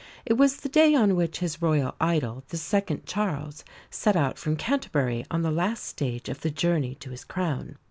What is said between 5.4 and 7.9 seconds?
the last stage of the journey to his crown.